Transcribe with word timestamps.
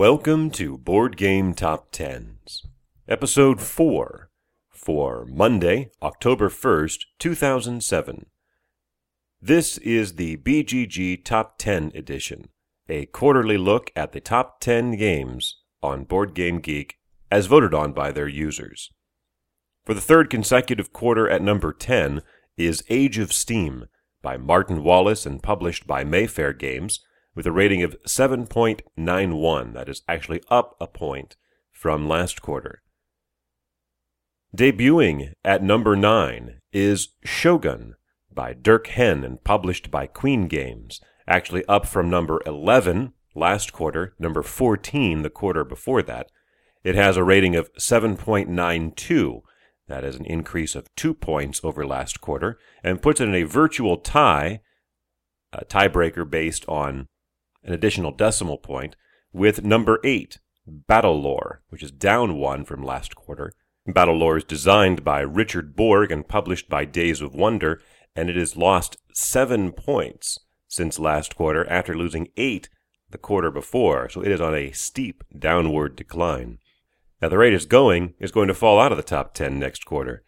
Welcome 0.00 0.50
to 0.52 0.78
Board 0.78 1.18
Game 1.18 1.52
Top 1.52 1.92
Tens, 1.92 2.64
Episode 3.06 3.60
4 3.60 4.30
for 4.70 5.26
Monday, 5.26 5.90
October 6.00 6.48
1st, 6.48 7.00
2007. 7.18 8.24
This 9.42 9.76
is 9.76 10.14
the 10.14 10.38
BGG 10.38 11.22
Top 11.22 11.58
10 11.58 11.92
edition, 11.94 12.48
a 12.88 13.04
quarterly 13.04 13.58
look 13.58 13.90
at 13.94 14.12
the 14.12 14.22
top 14.22 14.58
10 14.60 14.92
games 14.92 15.58
on 15.82 16.04
Board 16.04 16.32
Game 16.32 16.60
Geek 16.60 16.96
as 17.30 17.44
voted 17.44 17.74
on 17.74 17.92
by 17.92 18.10
their 18.10 18.26
users. 18.26 18.90
For 19.84 19.92
the 19.92 20.00
third 20.00 20.30
consecutive 20.30 20.94
quarter 20.94 21.28
at 21.28 21.42
number 21.42 21.74
10 21.74 22.22
is 22.56 22.82
Age 22.88 23.18
of 23.18 23.34
Steam 23.34 23.84
by 24.22 24.38
Martin 24.38 24.82
Wallace 24.82 25.26
and 25.26 25.42
published 25.42 25.86
by 25.86 26.04
Mayfair 26.04 26.54
Games 26.54 27.00
with 27.34 27.46
a 27.46 27.52
rating 27.52 27.82
of 27.82 27.96
7.91. 28.06 29.72
That 29.74 29.88
is 29.88 30.02
actually 30.08 30.42
up 30.50 30.76
a 30.80 30.86
point 30.86 31.36
from 31.70 32.08
last 32.08 32.42
quarter. 32.42 32.82
Debuting 34.56 35.32
at 35.44 35.62
number 35.62 35.94
9 35.94 36.60
is 36.72 37.10
Shogun 37.24 37.94
by 38.32 38.52
Dirk 38.52 38.88
Henn 38.88 39.24
and 39.24 39.42
published 39.44 39.90
by 39.90 40.06
Queen 40.06 40.48
Games, 40.48 41.00
actually 41.26 41.64
up 41.66 41.86
from 41.86 42.10
number 42.10 42.40
11 42.46 43.12
last 43.34 43.72
quarter, 43.72 44.14
number 44.18 44.42
14 44.42 45.22
the 45.22 45.30
quarter 45.30 45.64
before 45.64 46.02
that. 46.02 46.30
It 46.82 46.94
has 46.94 47.16
a 47.16 47.24
rating 47.24 47.54
of 47.54 47.72
7.92. 47.74 49.42
That 49.86 50.04
is 50.04 50.16
an 50.16 50.24
increase 50.24 50.74
of 50.74 50.88
two 50.96 51.14
points 51.14 51.60
over 51.62 51.86
last 51.86 52.20
quarter 52.20 52.58
and 52.82 53.02
puts 53.02 53.20
it 53.20 53.28
in 53.28 53.34
a 53.34 53.42
virtual 53.42 53.98
tie, 53.98 54.60
a 55.52 55.64
tiebreaker 55.64 56.28
based 56.28 56.64
on 56.68 57.06
an 57.62 57.72
additional 57.72 58.12
decimal 58.12 58.58
point, 58.58 58.96
with 59.32 59.64
number 59.64 60.00
8, 60.04 60.38
Battle 60.66 61.20
Lore, 61.20 61.62
which 61.68 61.82
is 61.82 61.90
down 61.90 62.36
one 62.36 62.64
from 62.64 62.82
last 62.82 63.14
quarter. 63.14 63.52
Battle 63.86 64.16
Lore 64.16 64.38
is 64.38 64.44
designed 64.44 65.04
by 65.04 65.20
Richard 65.20 65.74
Borg 65.74 66.12
and 66.12 66.28
published 66.28 66.68
by 66.68 66.84
Days 66.84 67.20
of 67.20 67.34
Wonder, 67.34 67.80
and 68.14 68.28
it 68.28 68.36
has 68.36 68.56
lost 68.56 68.96
seven 69.12 69.72
points 69.72 70.38
since 70.68 70.98
last 70.98 71.34
quarter 71.36 71.68
after 71.68 71.96
losing 71.96 72.28
eight 72.36 72.68
the 73.10 73.18
quarter 73.18 73.50
before, 73.50 74.08
so 74.08 74.22
it 74.22 74.30
is 74.30 74.40
on 74.40 74.54
a 74.54 74.70
steep 74.70 75.24
downward 75.36 75.96
decline. 75.96 76.58
Now, 77.20 77.28
the 77.28 77.38
rate 77.38 77.52
it's 77.52 77.66
going 77.66 78.14
is 78.18 78.30
going 78.30 78.48
to 78.48 78.54
fall 78.54 78.80
out 78.80 78.92
of 78.92 78.96
the 78.96 79.02
top 79.02 79.34
10 79.34 79.58
next 79.58 79.84
quarter. 79.84 80.22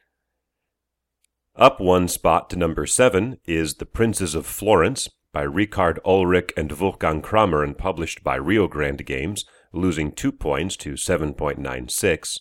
Up 1.55 1.81
one 1.81 2.09
spot 2.09 2.51
to 2.51 2.57
number 2.57 2.87
7 2.87 3.39
is 3.45 3.75
The 3.75 3.87
Princes 3.87 4.35
of 4.35 4.47
Florence 4.47 5.09
by 5.33 5.43
Richard 5.43 5.99
Ulrich 6.05 6.53
and 6.57 6.71
Wolfgang 6.73 7.23
Kramer 7.23 7.63
and 7.63 7.77
published 7.77 8.23
by 8.23 8.37
Rio 8.37 8.69
Grande 8.69 9.05
Games, 9.05 9.45
losing 9.73 10.13
two 10.13 10.31
points 10.31 10.77
to 10.77 10.93
7.96. 10.93 12.41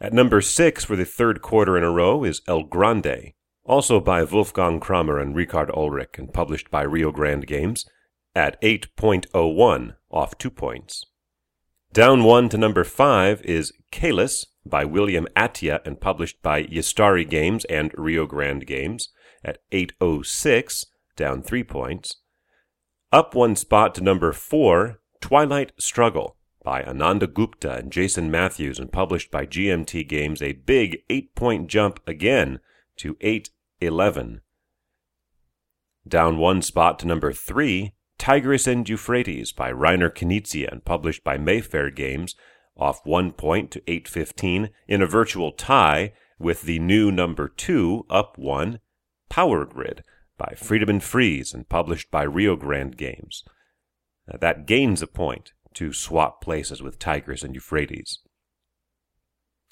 At 0.00 0.12
number 0.12 0.40
6 0.40 0.84
for 0.84 0.96
the 0.96 1.04
third 1.04 1.40
quarter 1.40 1.78
in 1.78 1.84
a 1.84 1.90
row 1.90 2.24
is 2.24 2.42
El 2.48 2.64
Grande, 2.64 3.32
also 3.64 4.00
by 4.00 4.24
Wolfgang 4.24 4.80
Kramer 4.80 5.18
and 5.18 5.36
Richard 5.36 5.70
Ulrich 5.70 6.18
and 6.18 6.32
published 6.32 6.70
by 6.70 6.82
Rio 6.82 7.12
Grande 7.12 7.46
Games, 7.46 7.86
at 8.34 8.60
8.01, 8.60 9.94
off 10.10 10.36
two 10.36 10.50
points. 10.50 11.06
Down 11.92 12.24
one 12.24 12.48
to 12.48 12.58
number 12.58 12.82
5 12.82 13.42
is 13.42 13.72
Caylus 13.92 14.46
by 14.66 14.84
William 14.84 15.28
Attia 15.36 15.78
and 15.86 16.00
published 16.00 16.42
by 16.42 16.64
Ystari 16.64 17.28
Games 17.28 17.64
and 17.66 17.92
Rio 17.96 18.26
Grande 18.26 18.66
Games, 18.66 19.10
at 19.44 19.58
806, 19.70 20.86
down 21.16 21.42
three 21.42 21.64
points. 21.64 22.16
Up 23.12 23.34
one 23.34 23.56
spot 23.56 23.94
to 23.94 24.00
number 24.00 24.32
four, 24.32 25.00
Twilight 25.20 25.72
Struggle 25.78 26.36
by 26.64 26.82
Ananda 26.82 27.26
Gupta 27.26 27.74
and 27.74 27.92
Jason 27.92 28.30
Matthews 28.30 28.78
and 28.78 28.90
published 28.90 29.30
by 29.30 29.46
GMT 29.46 30.08
Games, 30.08 30.42
a 30.42 30.52
big 30.52 30.98
eight 31.08 31.34
point 31.34 31.68
jump 31.68 32.00
again 32.06 32.58
to 32.96 33.16
811. 33.20 34.40
Down 36.06 36.38
one 36.38 36.62
spot 36.62 36.98
to 37.00 37.06
number 37.06 37.32
three, 37.32 37.92
Tigris 38.18 38.66
and 38.66 38.88
Euphrates 38.88 39.52
by 39.52 39.70
Reiner 39.70 40.10
Knizia 40.10 40.72
and 40.72 40.84
published 40.84 41.22
by 41.22 41.36
Mayfair 41.36 41.90
Games, 41.90 42.34
off 42.76 43.00
one 43.04 43.32
point 43.32 43.70
to 43.70 43.82
815 43.86 44.70
in 44.88 45.02
a 45.02 45.06
virtual 45.06 45.52
tie 45.52 46.12
with 46.38 46.62
the 46.62 46.78
new 46.78 47.12
number 47.12 47.48
two, 47.48 48.04
up 48.10 48.36
one, 48.36 48.80
Power 49.28 49.64
Grid 49.64 50.02
by 50.36 50.54
Friedemann 50.56 51.02
Friese 51.02 51.54
and 51.54 51.68
published 51.68 52.10
by 52.10 52.22
Rio 52.22 52.56
Grande 52.56 52.96
Games. 52.96 53.44
Now, 54.26 54.38
that 54.40 54.66
gains 54.66 55.02
a 55.02 55.06
point 55.06 55.52
to 55.74 55.92
swap 55.92 56.40
places 56.40 56.82
with 56.82 56.98
Tigris 56.98 57.42
and 57.42 57.54
Euphrates. 57.54 58.20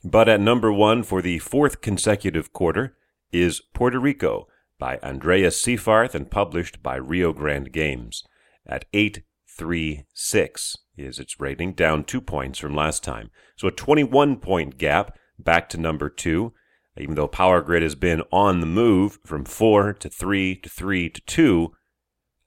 But 0.05 0.29
at 0.29 0.41
number 0.41 0.73
one 0.73 1.03
for 1.03 1.23
the 1.23 1.39
fourth 1.39 1.81
consecutive 1.81 2.53
quarter 2.53 2.97
is 3.31 3.63
Puerto 3.73 3.99
Rico 4.01 4.49
by 4.79 4.99
Andreas 5.03 5.61
Seyfarth 5.63 6.15
and 6.15 6.31
published 6.31 6.83
by 6.83 6.97
Rio 6.97 7.33
Grande 7.33 7.73
Games. 7.73 8.25
At 8.67 8.85
836 8.93 10.77
is 10.97 11.19
its 11.19 11.41
rating, 11.41 11.73
down 11.73 12.05
two 12.05 12.21
points 12.21 12.59
from 12.59 12.75
last 12.75 13.05
time. 13.05 13.31
So 13.57 13.69
a 13.69 13.73
21 13.73 14.37
point 14.37 14.77
gap 14.77 15.17
back 15.39 15.69
to 15.71 15.79
number 15.79 16.09
two 16.09 16.53
even 16.99 17.15
though 17.15 17.29
Power 17.29 17.63
Grid 17.63 17.83
has 17.83 17.95
been 17.95 18.23
on 18.31 18.61
the 18.61 18.67
move 18.67 19.19
from 19.25 19.45
4 19.45 19.95
to 19.95 20.09
3 20.09 20.57
to 20.57 20.69
3 20.69 21.09
to 21.11 21.21
2, 21.23 21.73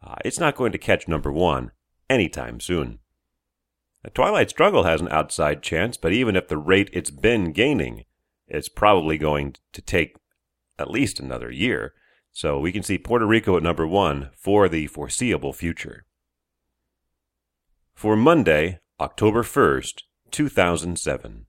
uh, 0.03 0.15
it's 0.23 0.39
not 0.39 0.55
going 0.55 0.71
to 0.71 0.77
catch 0.77 1.07
number 1.07 1.31
1 1.31 1.71
anytime 2.09 2.59
soon. 2.59 2.99
The 4.03 4.11
Twilight 4.11 4.51
Struggle 4.51 4.83
has 4.83 5.01
an 5.01 5.09
outside 5.09 5.63
chance, 5.63 5.97
but 5.97 6.13
even 6.13 6.35
at 6.35 6.47
the 6.47 6.57
rate 6.57 6.91
it's 6.93 7.09
been 7.09 7.51
gaining, 7.51 8.03
it's 8.47 8.69
probably 8.69 9.17
going 9.17 9.55
to 9.73 9.81
take 9.81 10.15
at 10.77 10.91
least 10.91 11.19
another 11.19 11.49
year. 11.49 11.93
So 12.31 12.59
we 12.59 12.71
can 12.71 12.83
see 12.83 12.97
Puerto 12.97 13.25
Rico 13.25 13.57
at 13.57 13.63
number 13.63 13.87
1 13.87 14.29
for 14.37 14.69
the 14.69 14.87
foreseeable 14.87 15.53
future. 15.53 16.05
For 17.95 18.15
Monday, 18.15 18.79
October 18.99 19.41
1st, 19.41 20.03
2007. 20.29 21.45